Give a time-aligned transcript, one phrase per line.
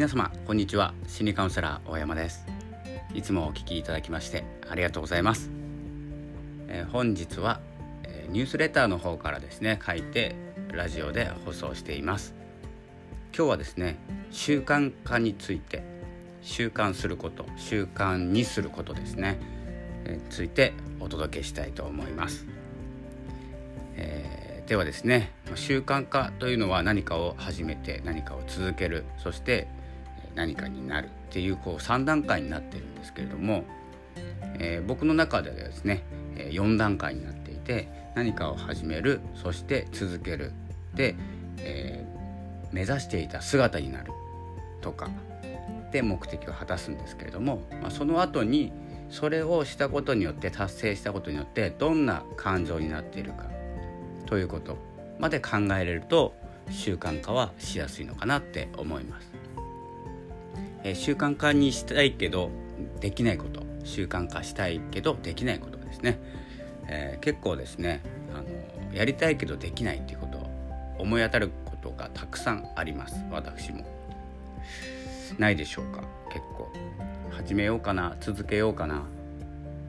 [0.00, 0.94] 皆様こんにちは。
[1.06, 2.46] 心理カウンセラー大山です。
[3.12, 5.50] いつもお聞きいただきましてありがとうございます、
[6.68, 7.60] えー、本日は、
[8.04, 10.34] えー、ニュースレターの方からですね書いて
[10.72, 12.34] ラジオで放送しています。
[13.36, 13.98] 今日はですね
[14.30, 15.82] 習慣化について
[16.40, 19.38] 習慣すること習慣にすることですね、
[20.06, 22.46] えー、ついてお届けしたいと思います、
[23.96, 29.04] えー、ではですね習慣化というのは何かを始めて何かを続ける。
[29.18, 29.68] そして
[30.34, 33.64] 何かになるっていうこう3段階になってるんですけれども、
[34.58, 36.02] えー、僕の中ではですね
[36.36, 40.52] 4段階になっていて何かを始めるそして続ける
[40.94, 41.14] で、
[41.58, 44.12] えー、目指していた姿になる
[44.80, 45.08] とか
[45.92, 48.72] で目的を果たすんですけれども、まあ、その後に
[49.10, 53.46] それをしたことによって達成したことによってどんな感情になっているか
[54.26, 54.78] ということ
[55.18, 56.34] まで考えれると
[56.70, 59.29] 習慣化はしやすいのかなって思います。
[60.84, 62.50] えー、習慣化にしたいけど
[63.00, 63.68] できないこと。
[63.82, 66.18] 習慣化したいけどできないことですね、
[66.86, 68.02] えー、結構ですね
[68.34, 70.38] あのやりたいけどできないっていうこと
[70.98, 73.14] 思い当たることがたくさんあります。
[73.30, 73.86] 私も。
[75.38, 76.02] ないでしょうか？
[76.28, 76.70] 結構。
[77.30, 79.02] 始めようかな続けようかなっ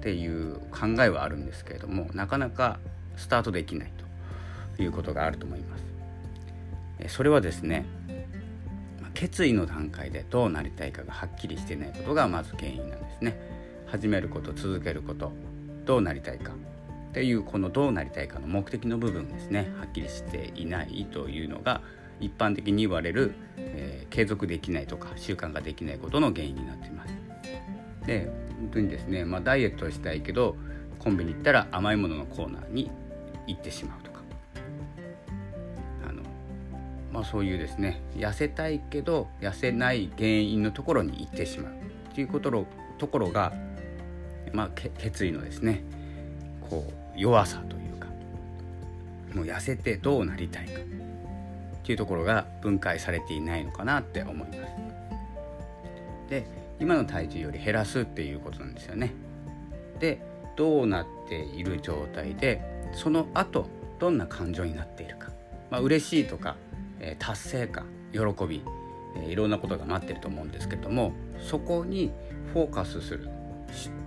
[0.00, 2.80] ていう考えはあるんですけれどもなかなか
[3.16, 3.92] スタートできない
[4.76, 7.14] ということがあると思います。
[7.14, 7.86] それはですね
[9.16, 13.40] 決意の段階でどうなりたいかがはっきりしてないことがまず原因なんですね。
[13.86, 15.32] 始めること続けること
[15.86, 19.72] どうなりたいかっていうこのどうなりたいかの目的の部分ですね。
[19.78, 21.80] はっきりしていないというのが
[22.20, 27.14] 一般的に言われる、えー、継続できないとか習慣ができないことの原因になっています。
[28.06, 30.56] で本当にですね、まあ、ダイエットしたいけど
[30.98, 32.90] コンビニ行ったら甘いもののコーナーに
[33.46, 34.05] 行ってしまう
[37.16, 42.66] まあ、そういうですね痩せたいけど痩せない原因のところに行ってしまうっていうこと
[42.98, 43.54] ところが、
[44.52, 45.82] まあ、決意のですね
[46.68, 48.08] こう弱さというか
[49.34, 50.84] もう痩せてどうなりたいかっ
[51.86, 54.60] ていうところが分解されていないのかなって思います。
[56.28, 56.46] で
[56.78, 59.14] 今の体重より減らすっていうことなんですよね。
[60.00, 60.20] で
[60.54, 62.60] どうなっている状態で
[62.92, 65.30] その後どんな感情になっているか、
[65.70, 66.56] まあ嬉しいとか、
[67.00, 68.62] え、達成感喜び、
[69.16, 72.12] え、いろんなことが待ってると思うんですけどもそこに
[72.52, 73.28] フォーカスする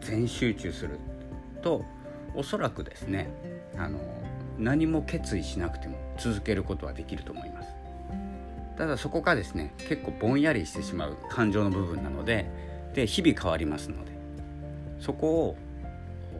[0.00, 0.98] 全集中する
[1.62, 1.84] と
[2.34, 3.28] おそらくですね
[3.76, 3.98] あの
[4.58, 7.68] 何も決意しなくても続けることはできると思います。
[8.76, 12.46] ただそこがですね結構ぼんやりしてしまう感情の部分なので
[12.92, 14.12] で日々変わりますので
[14.98, 15.56] そこ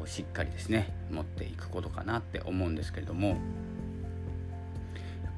[0.01, 3.37] をしっかりですね持っていくことかなって思うんですけれども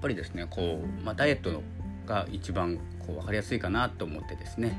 [0.07, 1.63] ぱりですねこう、まあ、ダイエット
[2.07, 4.79] が一番こう分かりやすいかなと思ってですね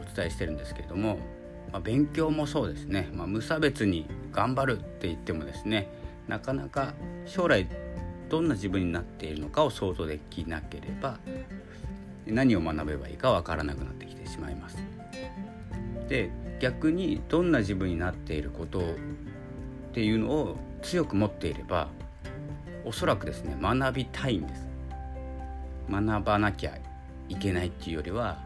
[0.00, 1.18] お伝えしてるんですけれども、
[1.72, 5.88] まあ、勉強もそうですね、まあ、無差別に頑張るって言ってもですね
[6.28, 6.94] なかなか
[7.26, 7.66] 将来
[8.28, 11.18] どんな自分になっているのかを想像できなければ
[12.24, 14.78] 何を学べばいいかわからなくなってきてしまいます。
[16.08, 16.30] で
[16.60, 18.84] 逆にどんな自分になっていることっ
[19.92, 21.88] ていうのを強く持っていれば
[22.84, 24.66] おそらくですね学びたいんです。
[25.90, 26.78] 学ばなきゃ
[27.28, 28.38] いけないっていうよりは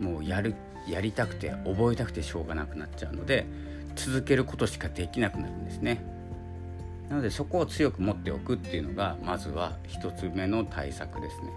[0.00, 0.54] もうやる
[0.88, 3.46] やりたくて覚えたくてしょうがなくなっちゃうので
[3.94, 6.02] 続けることしかできなくなるんですね。
[7.08, 11.50] なのでそこを強く持っておくっていうのがまずは1つ目の対策ですね。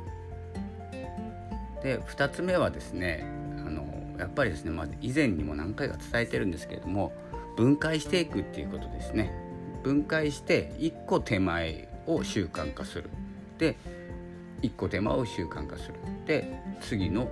[1.83, 3.23] で2つ目はですね
[3.65, 3.85] あの
[4.17, 7.13] やっぱりですね、まあ、以前にも何回か伝えてるんですけれども
[7.55, 9.42] 分解していくっていうことですね。
[9.83, 13.09] 分解して1個手前を習慣化する。
[13.57, 13.75] で
[14.61, 15.95] 1個手間を習慣化する。
[16.25, 17.27] で次の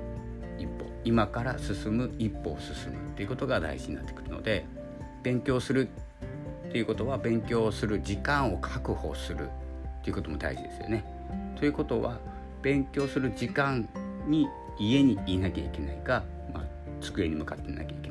[0.57, 4.65] 一歩今から進む一歩を進むっていうことが大事になってくるので
[5.23, 5.89] 勉強する
[6.67, 9.49] っていうことは勉強する時間を確保する
[10.01, 11.03] っていうことも大事ですよね。
[11.57, 12.19] ということは
[12.61, 13.87] 勉強する時間
[14.27, 14.47] に
[14.79, 16.23] 家にいなきゃいけないか、
[16.53, 16.63] まあ、
[17.01, 18.10] 机に向かっていなきゃいけな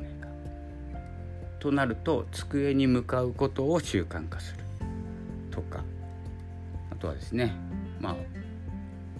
[1.61, 4.63] となると机に向かうことを習慣化する
[5.51, 5.83] とか
[6.91, 7.55] あとはですね
[7.99, 8.15] まあ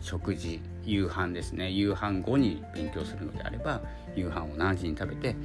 [0.01, 1.69] 食事夕飯ですね。
[1.69, 3.81] 夕飯後に勉強するのであれば
[4.15, 5.35] 夕飯を何時に食べて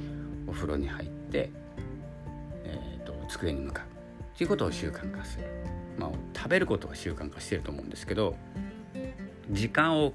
[0.47, 1.51] お風呂に入って、
[2.63, 5.45] えーと、机に向かうということを習慣化する、
[5.99, 8.35] まあ、食べることは習慣化してると思うんですけど
[9.51, 10.13] 時間を、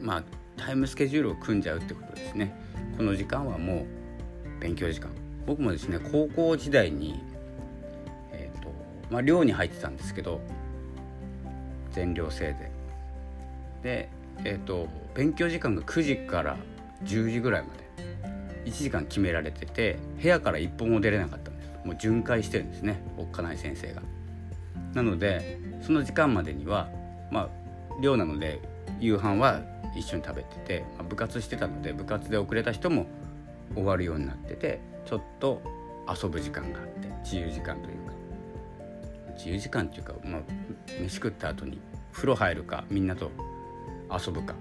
[0.00, 0.24] まあ、
[0.56, 2.54] タイムスケジュールを組んじゃうってことですね。
[2.96, 3.84] この時間はも
[4.58, 5.21] う勉強時間。
[5.46, 7.22] 僕もですね高校時代に、
[8.32, 8.72] えーと
[9.10, 10.40] まあ、寮に入ってたんですけど
[11.90, 12.72] 全寮制で
[13.82, 14.08] で
[14.44, 16.56] えーと、勉強時間が9時から
[17.04, 24.02] 10時ぐらいまで1時間決められてて部屋から一歩も出れなかったんですもう巡回してるんですねおっかない先生が。
[24.94, 26.88] なのでその時間までには
[27.30, 28.60] まあ寮なので
[29.00, 29.60] 夕飯は
[29.96, 33.06] 一緒に食べてて、まあ、部活してたので部活で遅れた人も
[33.74, 35.62] 終わるようになっててちょっと
[36.22, 38.12] 遊ぶ時間があって自由時間というか。
[39.36, 40.42] 自由時間っていうか、まあ、
[41.00, 41.80] 飯食った後に
[42.12, 43.30] 風呂入るかみんなと
[44.10, 44.54] 遊ぶか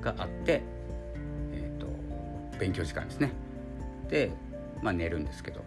[0.00, 0.62] があって、
[1.52, 1.86] えーと、
[2.58, 3.32] 勉強時間ですね。
[4.08, 4.32] で、
[4.82, 5.62] まあ、寝るんですけど。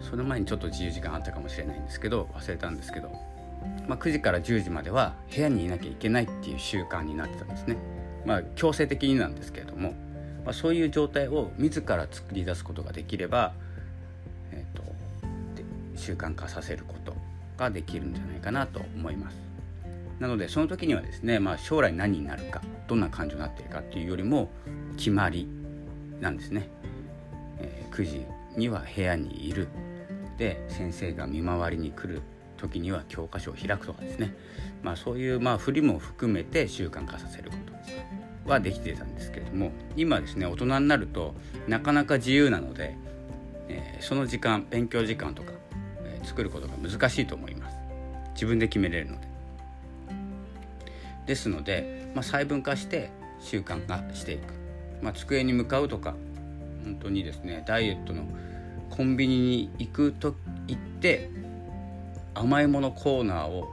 [0.00, 3.10] その前にちょっと自由時間あったかもしれないんですけど忘れたんですけど、
[3.86, 7.76] まあ、9時から10時までは部屋にいなきゃいけないっていう習慣になってたんですね。
[8.24, 9.94] まあ強制的になんですけれども、
[10.44, 13.52] まあ、そういう状態を自ら作り出すことができれば、
[14.52, 14.82] えーと、
[15.96, 17.14] 習慣化させること
[17.56, 19.36] ができるんじゃないかなと思います。
[20.18, 24.50] なのでその時にはですね、まあ、将来何になるかどんな感情になっているかっていうよりも
[24.96, 25.48] 決まり
[26.20, 26.68] なんですね。
[27.58, 28.26] えー、9時
[28.56, 29.68] には部屋にいる
[30.36, 32.22] で先生が見回りに来る
[32.56, 34.34] 時には教科書を開くとかですね、
[34.82, 37.72] まあ、そういうまあ振りも含めて習慣化させること
[38.50, 41.34] はできてたんですけれども今ですね大人になると
[41.68, 42.96] なかなか自由なので、
[43.68, 45.52] えー、その時間勉強時間とか、
[46.04, 47.76] えー、作ることが難しいと思います。
[48.34, 49.28] 自分で決めれるので。
[51.26, 53.10] ですので、まあ、細分化して
[53.40, 54.54] 習慣化していく、
[55.02, 56.14] まあ、机に向かうとか
[56.84, 58.24] 本当にですねダイエットの
[58.88, 60.34] コンビニに行くと
[60.66, 61.30] 行って
[62.34, 63.68] 甘いものコーナーを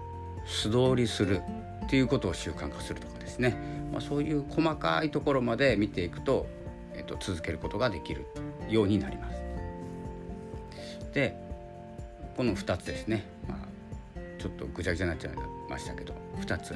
[0.46, 1.42] 素通りする
[1.86, 3.56] っていうことを習慣化するとかですね、
[3.92, 6.48] まあ、そういう細かいところまで見ていくと、
[6.94, 8.26] えっと、続けることができる
[8.70, 9.38] ようになります。
[11.14, 11.36] で
[12.36, 15.34] この2つですね、まあ、ちょっとぐちゃぐちゃになっちゃい
[15.70, 16.76] ましたけど2つ。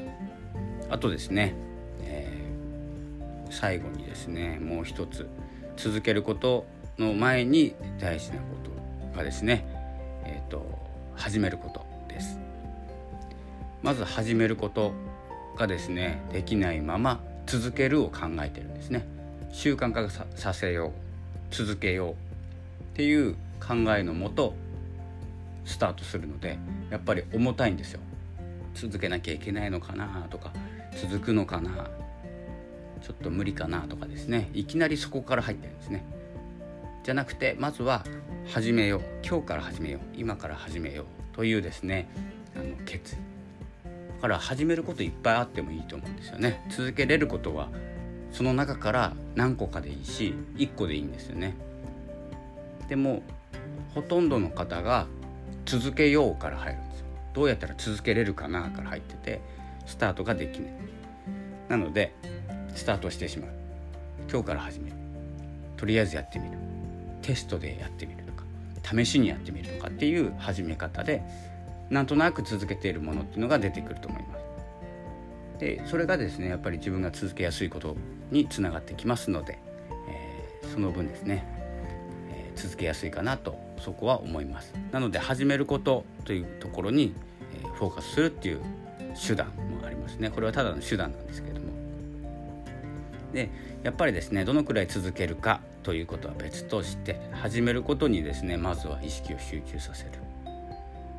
[0.90, 1.54] あとですね、
[2.02, 5.28] えー、最後にですねもう一つ。
[5.78, 6.66] 続けること
[7.00, 8.44] の前に大事なこ
[9.12, 9.66] とがですね、
[10.26, 12.40] えーと始めることです。
[13.84, 14.92] まず始めること。
[15.58, 19.06] がですねできないまま続けるを考えてるんですね。
[19.52, 20.92] 習慣化させよう
[21.54, 22.16] 続けようっ
[22.96, 24.54] ていう考えのもと
[25.66, 26.58] スタートするので
[26.90, 28.00] やっぱり重たいんですよ。
[28.74, 30.54] 続けなきゃいけないのかなとか
[30.96, 31.90] 続くのかな
[33.02, 34.50] ちょっと無理かなとかですね。
[34.54, 36.06] いきなりそこから入ってるんですね。
[37.04, 38.06] じゃなくてまずは
[38.48, 41.06] 始めよう今日から始めよう今から始めよう
[41.36, 42.08] というですね
[42.56, 43.31] あの決意。
[44.22, 46.64] から始めることいっぱいあってもいいと思うんですよね。
[46.70, 47.70] 続けれることは
[48.32, 51.56] その中から何個かでいいし1個でいいんですよね。
[52.88, 53.24] でも
[53.94, 55.08] ほとんどの方が
[55.66, 57.06] 続けようから入るんですよ。
[57.34, 59.42] どうやったら続けれるかなから入ってて
[59.86, 60.74] スタートができない。
[61.68, 62.14] なので
[62.76, 63.50] スタートしてしまう。
[64.32, 64.96] 今日から始める。
[65.78, 66.58] とりあえずやってみる。
[67.22, 68.44] テストでやってみるとか
[68.84, 71.22] 試しにやってみるとかっていう始め方で
[71.92, 74.42] なんとなく続けているものっていうのが出てくると思います。
[75.60, 77.96] でそれがですねやっぱり自分が続けやすいこと
[78.32, 79.60] につながってきますので、
[80.10, 81.46] えー、その分ですね、
[82.32, 84.74] えー、続けやすいかなとそこは思います。
[84.92, 87.14] なので始めることというところに、
[87.54, 88.62] え、フォーカスするっていう
[89.28, 90.30] 手段もありますね。
[90.30, 91.72] これはただの手段なんですけれども。
[93.34, 93.50] で
[93.84, 100.31] やっぱりですねどのくらい続けるかということは別として始めることにですねまずは意識を集中させる。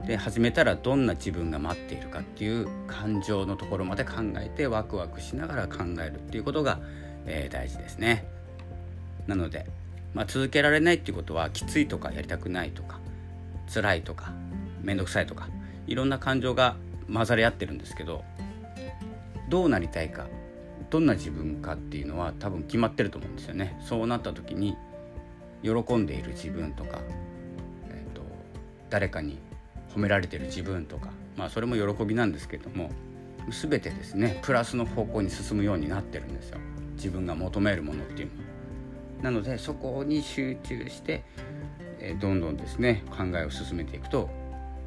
[0.06, 6.80] で始めたらどんな自分が待っているかっていう感情のところまで考えてワクワクしながら考えるっていうことが、
[7.24, 8.24] えー、大事ですね。
[9.26, 9.66] なので、
[10.14, 12.98] まあ、続けられないっていうことはきついとかやりたくないとか
[13.72, 14.32] 辛いとか
[14.82, 15.48] 面倒くさいとか
[15.86, 16.76] いろんな感情が
[17.12, 18.24] 混ざり合ってるんですけど
[19.48, 20.26] どうなりたいか
[20.90, 23.78] どんな自分かっていうのは多分決まってると思うんですよね。
[23.80, 24.76] そうなった時に
[25.62, 27.00] 喜んでいる自分とか、
[27.88, 28.22] えーと、
[28.90, 29.38] 誰かに
[29.94, 32.90] 褒められてる自分とか、まあ、それも喜びなんですけども
[33.50, 36.58] 全てですねプラスの方向に進むようになってるんですよ
[36.94, 38.52] 自分が求めるものっていうのは。
[39.22, 41.22] なのでそこに集中して、
[42.00, 44.28] え、どんどんですね考えを進めていくと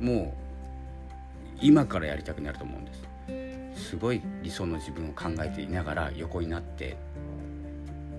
[0.01, 3.89] もう今からやりたくなると思うんです。
[3.89, 6.97] すごい理想の自分を考えていながら横になって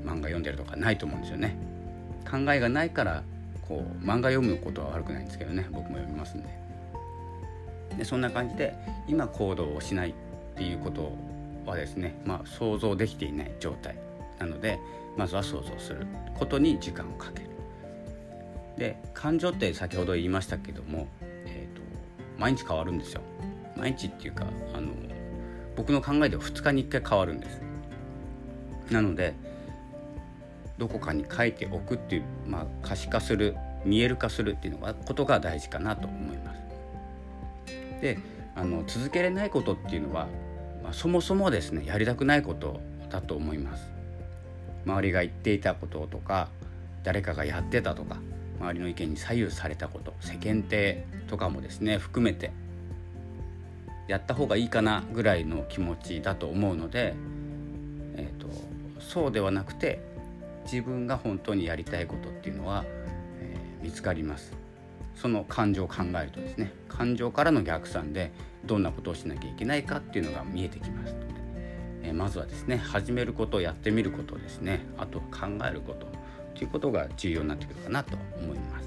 [0.04, 1.56] 漫画読んでるとかないと思うんですよね。
[2.30, 3.22] 考えがないから
[3.66, 6.65] こう漫画読むことは悪くないんですけどね僕も読みますんで。
[7.96, 8.74] でそんな感じで
[9.08, 10.14] 今行動をしないっ
[10.56, 11.12] ていうこと
[11.64, 13.96] はですね、まあ、想像できていない状態
[14.38, 14.78] なので
[15.16, 16.06] まずは想像する
[16.38, 17.50] ことに時間をかける。
[18.76, 21.82] で感情って先ほど言いましたけども、えーと、
[22.38, 23.22] 毎日変わるんですよ。
[23.74, 24.88] 毎日っていうかあの
[25.76, 27.60] 僕の考えでは2日に1回変わるんです
[28.90, 29.34] なので
[30.78, 36.55] どこかに書いておくっていう、まあ、可視化する見える化するっていうのがことが大事かなと思います。
[38.00, 38.18] で
[38.54, 40.28] あの続けれないことっていうのは、
[40.82, 43.96] まあ、そもそもですねやりたくないことだと思います。
[44.86, 46.48] 周りが言っていたこととか
[47.02, 48.18] 誰かがやってたとか
[48.60, 52.52] 周りの意見に左右されたこと世間体とかもですね含めて
[54.08, 57.14] やった方がいいかなぐらいの気持ちだと思うので、
[58.14, 58.48] えーと、
[59.00, 60.00] そうではなくて
[60.64, 62.84] 自分が本当にやりたいことっていうのは、
[63.40, 64.52] えー、見つかります
[65.16, 68.30] その感情を考えるとですね感情からの逆算で
[68.64, 71.26] どんなことをしなきゃいけないかっていうのが見えてきますので、
[72.04, 76.06] えー、まずはですね始めることやってみることですねあと考えること
[76.54, 78.86] ということが重要になってくるかなと思います。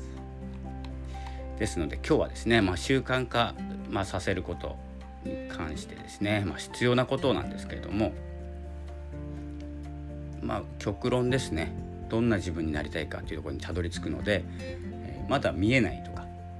[1.60, 3.54] ですので今日はですね、まあ、習慣化、
[3.90, 4.78] まあ、させること
[5.26, 8.14] に関してですね、まあ、必要なことなんですけれども
[10.42, 11.74] まあ極論ですね
[12.08, 16.09] どんな自分になりたいかというところにたどり着くので、えー、まだ見えないと。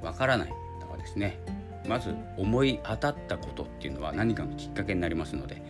[0.02, 0.54] わからない。
[0.80, 1.40] とかですね
[1.88, 5.62] まず思い当たったことっていうのは何かのきっかけになりますので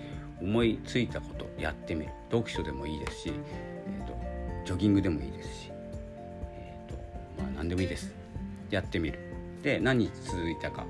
[0.42, 2.12] 思いついたことやってみる。
[2.32, 4.18] 読書でもいいですし、えーと、
[4.66, 5.72] ジョギングでもいいですし、
[6.54, 6.96] えーと
[7.42, 8.14] まあ、何でもいいです。
[8.70, 9.20] やってみる。
[9.64, 10.86] で何日続いたか。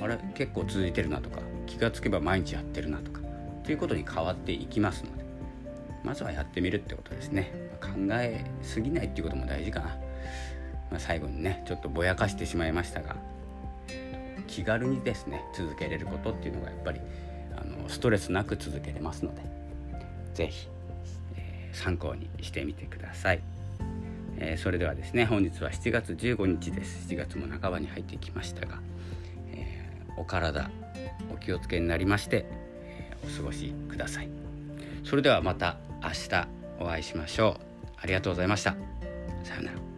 [0.00, 3.20] あれ結構続いてるなとか気がつけば毎日やってるなとか
[3.62, 5.24] ということに変わっていきますので
[6.02, 7.52] まずはやってみるってことですね。
[7.80, 9.96] 考えすぎないっていうことも大事かな、
[10.94, 13.16] まあ、最後にねちょっとぼやかしてしまいましたが
[14.46, 17.00] 気軽にですね続けれることっていうのがやっぱり
[17.56, 19.42] あのストレスなく続けれますので
[20.34, 20.68] 是非、
[21.34, 23.40] えー、参考にしてみてください。
[24.36, 27.08] えー、それではですね本日は7月15日です。
[27.08, 28.78] 7月も半ばに入ってきましたが
[29.52, 30.70] えお体
[31.32, 34.28] お気をつけになりまして、えお過ごしください。
[35.02, 36.48] それではまた明日
[36.78, 37.86] お会いしましょう。
[38.00, 38.76] ありがとうございました。
[39.42, 39.93] さようなら。